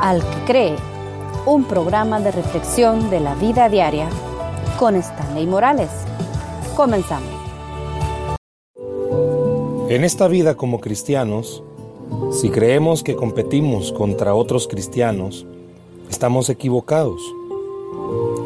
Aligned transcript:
Al 0.00 0.20
que 0.20 0.44
cree, 0.44 0.76
un 1.46 1.64
programa 1.64 2.20
de 2.20 2.30
reflexión 2.30 3.08
de 3.08 3.18
la 3.18 3.34
vida 3.34 3.70
diaria 3.70 4.08
con 4.78 4.94
Stanley 4.94 5.46
Morales. 5.46 5.88
Comenzamos. 6.76 7.30
En 9.88 10.04
esta 10.04 10.28
vida 10.28 10.54
como 10.54 10.80
cristianos, 10.80 11.62
si 12.30 12.50
creemos 12.50 13.02
que 13.02 13.16
competimos 13.16 13.90
contra 13.90 14.34
otros 14.34 14.68
cristianos, 14.68 15.46
estamos 16.10 16.50
equivocados. 16.50 17.22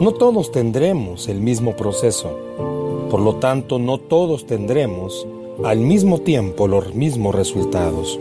No 0.00 0.12
todos 0.12 0.52
tendremos 0.52 1.28
el 1.28 1.40
mismo 1.40 1.74
proceso, 1.74 2.30
por 3.10 3.18
lo 3.18 3.36
tanto 3.36 3.80
no 3.80 3.98
todos 3.98 4.46
tendremos 4.46 5.26
al 5.64 5.78
mismo 5.78 6.20
tiempo 6.20 6.68
los 6.68 6.94
mismos 6.94 7.34
resultados. 7.34 8.20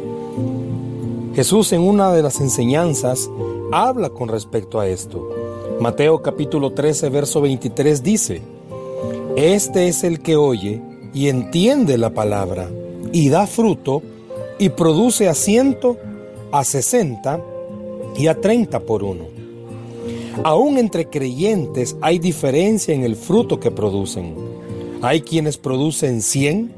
Jesús 1.34 1.72
en 1.72 1.82
una 1.82 2.12
de 2.12 2.22
las 2.22 2.42
enseñanzas 2.42 3.30
habla 3.72 4.10
con 4.10 4.28
respecto 4.28 4.82
a 4.82 4.88
esto. 4.90 5.30
Mateo 5.80 6.22
capítulo 6.22 6.74
13, 6.74 7.10
verso 7.10 7.40
23 7.40 8.04
dice, 8.04 8.42
Este 9.38 9.88
es 9.88 10.04
el 10.04 10.20
que 10.20 10.36
oye 10.36 10.82
y 11.14 11.30
entiende 11.30 11.98
la 11.98 12.10
palabra 12.10 12.70
y 13.14 13.30
da 13.30 13.48
fruto 13.48 14.02
y 14.60 14.70
produce 14.70 15.30
a 15.30 15.34
ciento, 15.34 15.98
a 16.52 16.66
sesenta 16.66 17.42
y 18.18 18.28
a 18.28 18.42
treinta 18.42 18.82
por 18.82 19.02
uno. 19.02 19.24
Aún 20.44 20.78
entre 20.78 21.08
creyentes 21.08 21.96
hay 22.02 22.20
diferencia 22.20 22.94
en 22.94 23.04
el 23.04 23.16
fruto 23.16 23.58
que 23.58 23.72
producen. 23.72 24.36
Hay 25.02 25.22
quienes 25.22 25.58
producen 25.58 26.22
cien 26.22 26.74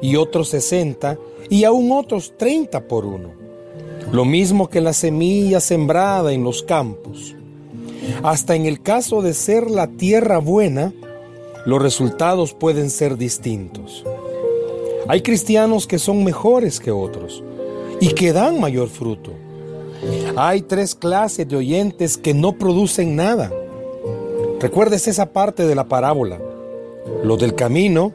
y 0.00 0.16
otros 0.16 0.48
sesenta 0.48 1.18
y 1.50 1.64
aún 1.64 1.92
otros 1.92 2.32
treinta 2.38 2.80
por 2.80 3.04
uno 3.04 3.39
lo 4.12 4.24
mismo 4.24 4.68
que 4.68 4.80
la 4.80 4.92
semilla 4.92 5.60
sembrada 5.60 6.32
en 6.32 6.42
los 6.42 6.62
campos. 6.62 7.36
Hasta 8.22 8.56
en 8.56 8.66
el 8.66 8.82
caso 8.82 9.22
de 9.22 9.34
ser 9.34 9.70
la 9.70 9.86
tierra 9.86 10.38
buena, 10.38 10.92
los 11.64 11.80
resultados 11.80 12.54
pueden 12.54 12.90
ser 12.90 13.16
distintos. 13.16 14.04
Hay 15.06 15.22
cristianos 15.22 15.86
que 15.86 15.98
son 15.98 16.24
mejores 16.24 16.80
que 16.80 16.90
otros 16.90 17.42
y 18.00 18.08
que 18.08 18.32
dan 18.32 18.60
mayor 18.60 18.88
fruto. 18.88 19.32
Hay 20.36 20.62
tres 20.62 20.94
clases 20.94 21.46
de 21.46 21.56
oyentes 21.56 22.16
que 22.16 22.34
no 22.34 22.52
producen 22.52 23.14
nada. 23.14 23.52
Recuerdes 24.60 25.06
esa 25.08 25.32
parte 25.32 25.66
de 25.66 25.74
la 25.74 25.88
parábola. 25.88 26.40
Los 27.22 27.38
del 27.38 27.54
camino, 27.54 28.12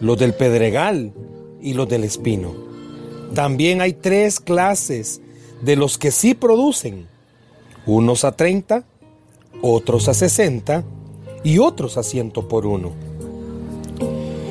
los 0.00 0.18
del 0.18 0.34
pedregal 0.34 1.12
y 1.60 1.74
los 1.74 1.88
del 1.88 2.04
espino. 2.04 2.69
También 3.34 3.80
hay 3.80 3.92
tres 3.92 4.40
clases 4.40 5.20
de 5.62 5.76
los 5.76 5.98
que 5.98 6.10
sí 6.10 6.34
producen. 6.34 7.06
Unos 7.86 8.24
a 8.24 8.32
30, 8.32 8.84
otros 9.62 10.08
a 10.08 10.14
60 10.14 10.84
y 11.44 11.58
otros 11.58 11.96
a 11.96 12.02
ciento 12.02 12.48
por 12.48 12.66
uno. 12.66 12.92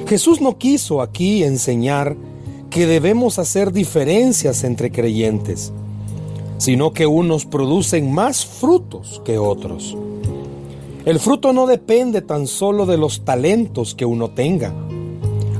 Jesús 0.08 0.42
no 0.42 0.58
quiso 0.58 1.02
aquí 1.02 1.44
enseñar 1.44 2.16
que 2.70 2.88
debemos 2.88 3.38
hacer 3.38 3.72
diferencias 3.72 4.64
entre 4.64 4.92
creyentes, 4.92 5.72
sino 6.58 6.94
que 6.94 7.06
unos 7.06 7.46
producen 7.46 8.12
más 8.12 8.46
frutos 8.46 9.22
que 9.26 9.38
otros. 9.38 9.96
El 11.06 11.20
fruto 11.20 11.54
no 11.54 11.68
depende 11.68 12.22
tan 12.22 12.48
solo 12.48 12.86
de 12.86 12.98
los 12.98 13.24
talentos 13.24 13.96
que 13.96 14.06
uno 14.06 14.32
tenga, 14.32 14.74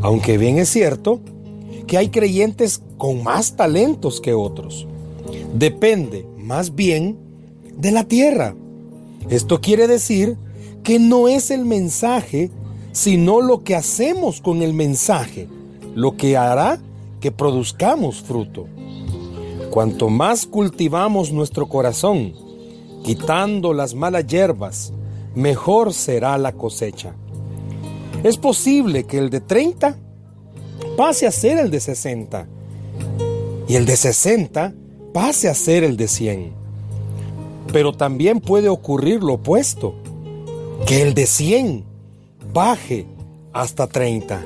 aunque 0.02 0.38
bien 0.38 0.58
es 0.58 0.70
cierto 0.70 1.20
que 1.90 1.98
hay 1.98 2.10
creyentes 2.10 2.84
con 3.00 3.24
más 3.24 3.56
talentos 3.56 4.22
que 4.22 4.36
otros. 4.36 4.88
Depende 5.56 6.24
más 6.38 6.76
bien 6.76 7.18
de 7.76 7.92
la 7.92 8.04
tierra. 8.04 8.56
Esto 9.32 9.60
quiere 9.60 9.88
decir 9.88 10.38
que 10.84 11.00
no 11.00 11.28
es 11.28 11.50
el 11.50 11.66
mensaje, 11.66 12.52
sino 12.92 13.42
lo 13.42 13.64
que 13.64 13.76
hacemos 13.76 14.40
con 14.40 14.62
el 14.62 14.76
mensaje, 14.76 15.48
lo 15.96 16.16
que 16.16 16.38
hará 16.38 16.80
que 17.20 17.32
produzcamos 17.32 18.22
fruto. 18.22 18.68
Cuanto 19.72 20.10
más 20.10 20.46
cultivamos 20.46 21.32
nuestro 21.32 21.68
corazón, 21.68 22.34
quitando 23.04 23.74
las 23.74 23.96
malas 23.96 24.28
hierbas, 24.28 24.94
mejor 25.34 25.92
será 25.94 26.38
la 26.38 26.52
cosecha. 26.52 27.16
Es 28.22 28.38
posible 28.38 29.06
que 29.06 29.18
el 29.18 29.32
de 29.32 29.42
30 29.42 29.98
pase 30.98 31.28
a 31.28 31.32
ser 31.32 31.58
el 31.58 31.72
de 31.72 31.80
60 31.80 32.48
y 33.68 33.76
el 33.76 33.86
de 33.86 33.96
60 33.96 34.74
pase 35.14 35.48
a 35.48 35.54
ser 35.54 35.84
el 35.84 35.96
de 35.96 36.08
100. 36.08 36.52
Pero 37.72 37.94
también 37.94 38.40
puede 38.40 38.68
ocurrir 38.68 39.22
lo 39.22 39.36
opuesto, 39.36 39.94
que 40.88 41.04
el 41.04 41.14
de 41.14 41.28
100 41.28 41.84
baje 42.52 43.06
hasta 43.54 43.88
30. 43.88 44.44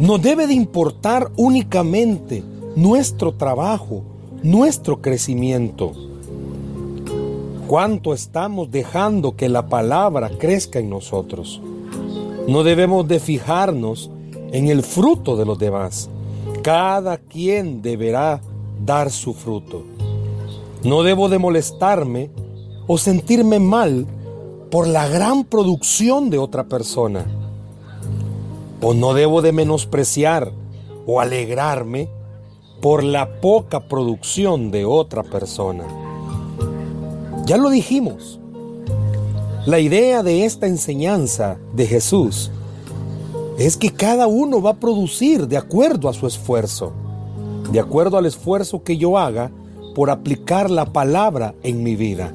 No 0.00 0.18
debe 0.18 0.46
de 0.46 0.54
importar 0.54 1.32
únicamente 1.36 2.44
nuestro 2.76 3.32
trabajo, 3.32 4.04
nuestro 4.42 5.00
crecimiento. 5.00 5.92
Cuánto 7.66 8.14
estamos 8.14 8.70
dejando 8.70 9.34
que 9.34 9.48
la 9.48 9.66
palabra 9.68 10.30
crezca 10.38 10.78
en 10.78 10.90
nosotros. 10.90 11.60
No 12.48 12.62
debemos 12.62 13.08
de 13.08 13.18
fijarnos 13.18 14.10
en 14.52 14.68
el 14.68 14.82
fruto 14.82 15.36
de 15.36 15.44
los 15.44 15.58
demás. 15.58 16.08
Cada 16.62 17.18
quien 17.18 17.82
deberá 17.82 18.40
dar 18.84 19.10
su 19.10 19.34
fruto. 19.34 19.82
No 20.84 21.02
debo 21.02 21.28
de 21.28 21.38
molestarme 21.38 22.30
o 22.86 22.98
sentirme 22.98 23.58
mal 23.58 24.06
por 24.70 24.86
la 24.86 25.08
gran 25.08 25.44
producción 25.44 26.30
de 26.30 26.38
otra 26.38 26.64
persona. 26.64 27.26
O 28.80 28.94
no 28.94 29.14
debo 29.14 29.42
de 29.42 29.50
menospreciar 29.52 30.52
o 31.06 31.20
alegrarme 31.20 32.08
por 32.80 33.02
la 33.02 33.40
poca 33.40 33.88
producción 33.88 34.70
de 34.70 34.84
otra 34.84 35.24
persona. 35.24 35.84
Ya 37.44 37.56
lo 37.56 37.70
dijimos. 37.70 38.38
La 39.66 39.80
idea 39.80 40.22
de 40.22 40.44
esta 40.44 40.68
enseñanza 40.68 41.56
de 41.74 41.88
Jesús 41.88 42.52
es 43.58 43.76
que 43.76 43.90
cada 43.90 44.28
uno 44.28 44.62
va 44.62 44.70
a 44.70 44.76
producir 44.76 45.48
de 45.48 45.56
acuerdo 45.56 46.08
a 46.08 46.12
su 46.12 46.28
esfuerzo, 46.28 46.92
de 47.72 47.80
acuerdo 47.80 48.16
al 48.16 48.26
esfuerzo 48.26 48.84
que 48.84 48.96
yo 48.96 49.18
haga 49.18 49.50
por 49.96 50.10
aplicar 50.10 50.70
la 50.70 50.84
palabra 50.92 51.56
en 51.64 51.82
mi 51.82 51.96
vida. 51.96 52.32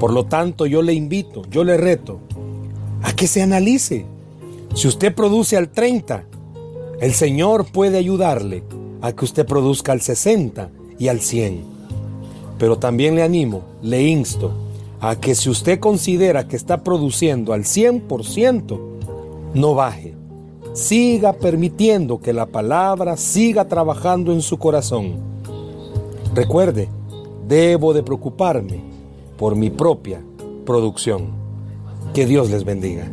Por 0.00 0.14
lo 0.14 0.24
tanto, 0.24 0.64
yo 0.64 0.80
le 0.80 0.94
invito, 0.94 1.42
yo 1.50 1.64
le 1.64 1.76
reto 1.76 2.20
a 3.02 3.12
que 3.12 3.26
se 3.26 3.42
analice. 3.42 4.06
Si 4.74 4.88
usted 4.88 5.14
produce 5.14 5.58
al 5.58 5.68
30, 5.68 6.24
el 7.02 7.12
Señor 7.12 7.66
puede 7.70 7.98
ayudarle 7.98 8.62
a 9.02 9.12
que 9.12 9.26
usted 9.26 9.44
produzca 9.44 9.92
al 9.92 10.00
60 10.00 10.70
y 10.98 11.08
al 11.08 11.20
100. 11.20 11.62
Pero 12.58 12.78
también 12.78 13.16
le 13.16 13.22
animo, 13.22 13.60
le 13.82 14.02
insto 14.04 14.71
a 15.02 15.16
que 15.16 15.34
si 15.34 15.50
usted 15.50 15.80
considera 15.80 16.46
que 16.46 16.54
está 16.54 16.84
produciendo 16.84 17.52
al 17.52 17.64
100%, 17.64 18.80
no 19.52 19.74
baje. 19.74 20.14
Siga 20.74 21.32
permitiendo 21.32 22.20
que 22.20 22.32
la 22.32 22.46
palabra 22.46 23.16
siga 23.16 23.66
trabajando 23.66 24.32
en 24.32 24.42
su 24.42 24.58
corazón. 24.58 25.16
Recuerde, 26.36 26.88
debo 27.48 27.92
de 27.92 28.04
preocuparme 28.04 28.80
por 29.36 29.56
mi 29.56 29.70
propia 29.70 30.22
producción. 30.64 31.32
Que 32.14 32.24
Dios 32.24 32.48
les 32.48 32.64
bendiga. 32.64 33.10